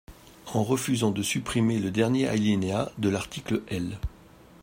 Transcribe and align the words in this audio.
En 0.47 0.63
refusant 0.63 1.11
de 1.11 1.21
supprimer 1.21 1.77
le 1.77 1.91
dernier 1.91 2.27
alinéa 2.27 2.91
de 2.97 3.09
l’article 3.09 3.61
L. 3.67 3.99